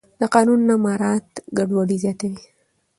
[0.19, 1.27] د قانون نه مراعت
[1.57, 2.41] ګډوډي زیاتوي